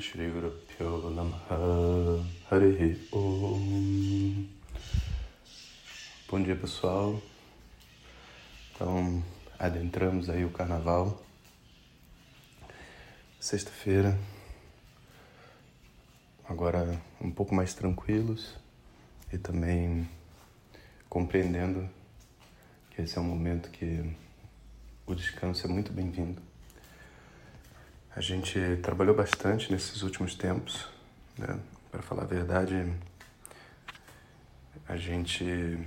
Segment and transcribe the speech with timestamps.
[0.00, 4.46] Shri Guru Pyo Namaha Harihi Om.
[6.30, 7.20] Bom dia pessoal.
[8.70, 9.24] Então
[9.58, 11.20] adentramos aí o carnaval.
[13.40, 14.16] Sexta-feira.
[16.48, 18.54] Agora um pouco mais tranquilos
[19.32, 20.08] E também
[21.08, 21.90] compreendendo
[22.90, 24.16] que esse é um momento que
[25.06, 26.47] o descanso é muito bem-vindo
[28.18, 30.88] a gente trabalhou bastante nesses últimos tempos,
[31.38, 31.56] né?
[31.88, 32.92] Para falar a verdade,
[34.88, 35.78] a gente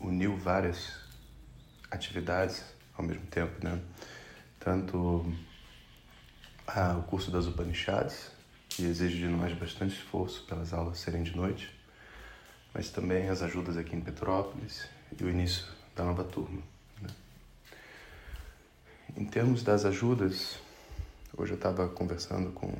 [0.00, 0.98] uniu várias
[1.88, 2.64] atividades
[2.98, 3.80] ao mesmo tempo, né?
[4.58, 5.24] Tanto
[6.98, 8.32] o curso das Upanishads,
[8.68, 11.72] que exige de nós bastante esforço pelas aulas serem de noite,
[12.74, 16.60] mas também as ajudas aqui em Petrópolis e o início da nova turma.
[17.00, 17.08] Né?
[19.16, 20.65] Em termos das ajudas,
[21.38, 22.72] Hoje eu estava conversando com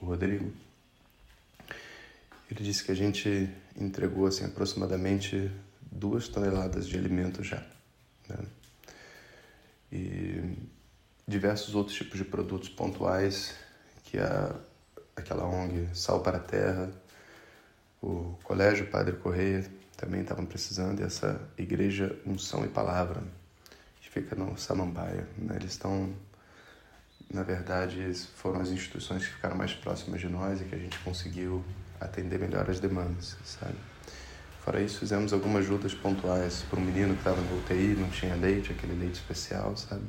[0.00, 0.52] o Rodrigo.
[2.50, 5.48] Ele disse que a gente entregou assim aproximadamente
[5.80, 7.64] duas toneladas de alimento já.
[8.28, 8.38] Né?
[9.92, 10.56] E
[11.24, 13.54] diversos outros tipos de produtos pontuais
[14.02, 14.56] que a,
[15.14, 16.90] aquela ONG Sal para a Terra,
[18.02, 23.22] o Colégio Padre Correia também estavam precisando, e essa igreja Unção e Palavra,
[24.00, 25.28] que fica no Samambaia.
[25.38, 25.54] Né?
[25.54, 26.12] Eles estão
[27.34, 30.96] na verdade, foram as instituições que ficaram mais próximas de nós e que a gente
[31.00, 31.64] conseguiu
[32.00, 33.76] atender melhor as demandas, sabe?
[34.60, 38.36] Fora isso, fizemos algumas ajudas pontuais para um menino que estava no UTI, não tinha
[38.36, 40.04] leite, aquele leite especial, sabe?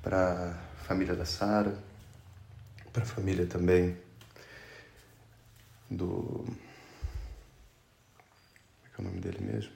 [0.00, 1.76] Para a família da Sara,
[2.92, 3.98] para a família também
[5.90, 6.44] do.
[8.84, 9.72] Como é que é o nome dele mesmo?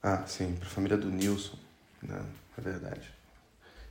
[0.00, 1.58] Ah, sim, para a família do Nilson,
[2.02, 2.24] né?
[2.58, 3.10] é verdade.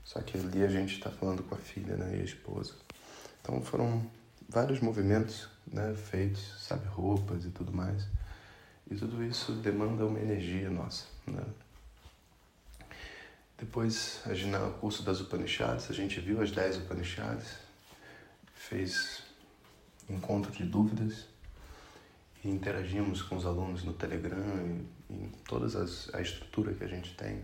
[0.04, 2.74] Só que ali a gente está falando com a filha né, e a esposa.
[3.42, 4.06] Então foram
[4.50, 8.06] vários movimentos né, feitos, sabe, roupas e tudo mais.
[8.90, 11.06] E tudo isso demanda uma energia nossa.
[11.26, 11.44] Né?
[13.58, 17.58] Depois, no curso das Upanishads, a gente viu as 10 Upanishads,
[18.56, 19.24] fez
[20.10, 21.28] encontro de dúvidas
[22.44, 24.44] e interagimos com os alunos no Telegram
[25.10, 25.68] e em toda
[26.14, 27.44] a estrutura que a gente tem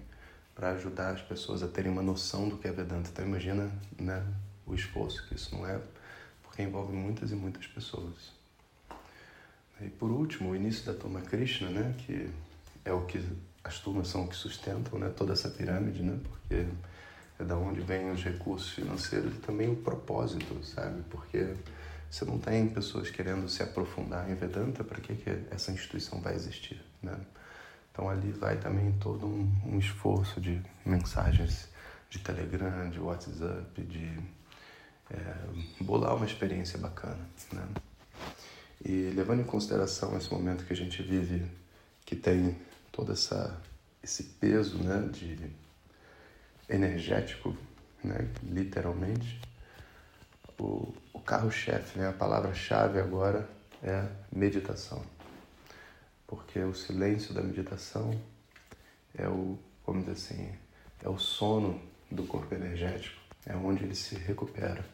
[0.58, 3.12] para ajudar as pessoas a terem uma noção do que é Vedanta.
[3.14, 4.26] Então imagina né,
[4.66, 5.80] o esforço que isso não é,
[6.42, 8.32] porque envolve muitas e muitas pessoas.
[9.80, 12.28] E por último, o início da turma Krishna, né, que
[12.84, 13.24] é o que
[13.64, 16.66] as turmas são que sustentam né, toda essa pirâmide, né, porque
[17.40, 21.04] é da onde vêm os recursos financeiros e também o propósito, sabe?
[21.12, 21.54] Porque
[22.10, 26.34] você não tem pessoas querendo se aprofundar em Vedanta, para que, que essa instituição vai
[26.34, 27.16] existir, né?
[27.98, 31.68] Então ali vai também todo um, um esforço de mensagens
[32.12, 34.20] de Telegram, de WhatsApp, de
[35.10, 37.18] é, bolar uma experiência bacana.
[37.52, 37.68] Né?
[38.86, 41.50] E levando em consideração esse momento que a gente vive,
[42.06, 42.56] que tem
[42.92, 43.60] todo essa,
[44.04, 45.50] esse peso né, de
[46.70, 47.58] energético,
[48.04, 49.42] né, literalmente,
[50.60, 53.50] o, o carro-chefe, né, a palavra-chave agora
[53.82, 55.17] é meditação
[56.28, 58.12] porque o silêncio da meditação
[59.18, 60.52] é o, vamos dizer assim,
[61.02, 64.86] é o sono do corpo energético, é onde ele se recupera,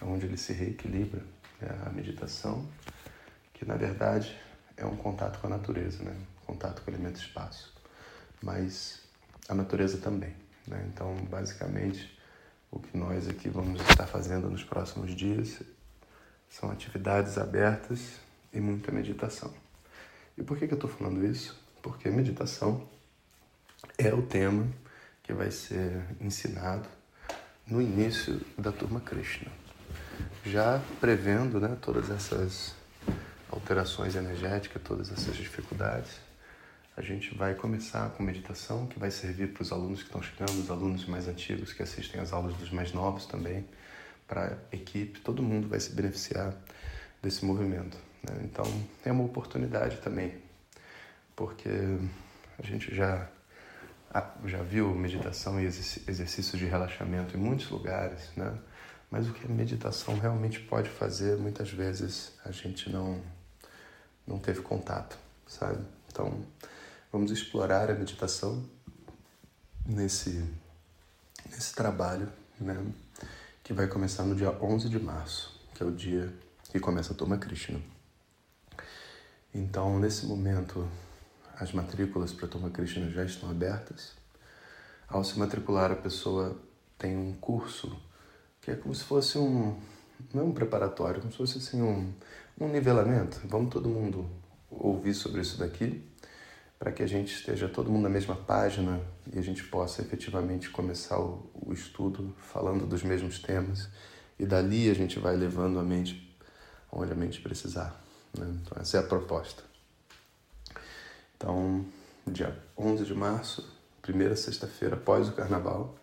[0.00, 1.22] é onde ele se reequilibra.
[1.62, 2.68] É a meditação,
[3.54, 4.38] que na verdade
[4.76, 6.14] é um contato com a natureza, né?
[6.44, 7.72] contato com o elemento espaço,
[8.42, 9.00] mas
[9.48, 10.34] a natureza também.
[10.66, 10.86] Né?
[10.92, 12.14] Então, basicamente,
[12.70, 15.62] o que nós aqui vamos estar fazendo nos próximos dias
[16.48, 18.20] são atividades abertas
[18.52, 19.52] e muita meditação.
[20.36, 21.58] E por que, que eu estou falando isso?
[21.82, 22.86] Porque meditação
[23.96, 24.66] é o tema
[25.22, 26.88] que vai ser ensinado
[27.66, 29.50] no início da turma Krishna.
[30.44, 32.74] Já prevendo né, todas essas
[33.50, 36.20] alterações energéticas, todas essas dificuldades,
[36.96, 40.60] a gente vai começar com meditação que vai servir para os alunos que estão chegando,
[40.60, 43.66] os alunos mais antigos que assistem às aulas dos mais novos também,
[44.26, 46.54] para a equipe, todo mundo vai se beneficiar
[47.22, 48.05] desse movimento.
[48.22, 48.40] Né?
[48.44, 48.64] Então
[49.04, 50.34] é uma oportunidade também,
[51.34, 51.68] porque
[52.58, 53.28] a gente já,
[54.44, 58.56] já viu meditação e exercícios de relaxamento em muitos lugares, né?
[59.10, 63.20] mas o que a meditação realmente pode fazer, muitas vezes a gente não,
[64.26, 65.16] não teve contato,
[65.46, 65.84] sabe?
[66.10, 66.44] Então
[67.12, 68.64] vamos explorar a meditação
[69.84, 70.44] nesse,
[71.50, 72.28] nesse trabalho,
[72.60, 72.84] né?
[73.62, 76.32] que vai começar no dia 11 de março, que é o dia
[76.70, 77.80] que começa a Toma Krishna.
[79.54, 80.86] Então, nesse momento,
[81.58, 84.12] as matrículas para a Turma Krishna já estão abertas.
[85.08, 86.60] Ao se matricular, a pessoa
[86.98, 87.96] tem um curso
[88.60, 89.78] que é como se fosse um,
[90.34, 92.12] não é um preparatório, como se fosse assim um,
[92.60, 93.40] um nivelamento.
[93.44, 94.28] Vamos todo mundo
[94.70, 96.02] ouvir sobre isso daqui,
[96.78, 99.00] para que a gente esteja todo mundo na mesma página
[99.32, 103.88] e a gente possa efetivamente começar o, o estudo falando dos mesmos temas
[104.38, 106.36] e dali a gente vai levando a mente
[106.92, 108.05] onde a mente precisar.
[108.38, 108.58] Né?
[108.62, 109.62] Então, essa é a proposta.
[111.36, 111.84] Então,
[112.26, 113.68] dia 11 de março,
[114.00, 115.96] primeira sexta-feira após o carnaval,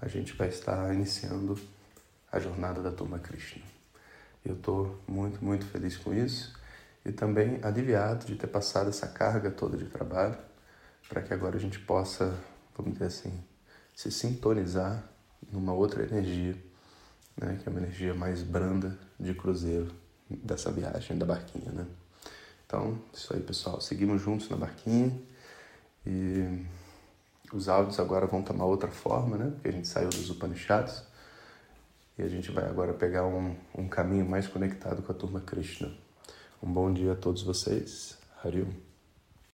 [0.00, 1.58] a gente vai estar iniciando
[2.30, 3.62] a jornada da turma Krishna.
[4.44, 6.56] Eu estou muito, muito feliz com isso
[7.04, 10.38] e também aliviado de ter passado essa carga toda de trabalho
[11.08, 12.38] para que agora a gente possa,
[12.76, 13.44] vamos dizer assim,
[13.94, 15.02] se sintonizar
[15.50, 16.56] numa outra energia,
[17.36, 19.92] né, que é uma energia mais branda de cruzeiro
[20.28, 21.86] dessa viagem da barquinha, né?
[22.66, 23.80] Então, isso aí, pessoal.
[23.80, 25.18] Seguimos juntos na barquinha
[26.06, 26.64] e
[27.52, 29.50] os áudios agora vão tomar outra forma, né?
[29.50, 31.02] Porque a gente saiu dos Upanishads
[32.18, 35.90] e a gente vai agora pegar um, um caminho mais conectado com a turma Krishna.
[36.62, 38.18] Um bom dia a todos vocês.
[38.44, 38.87] Harium.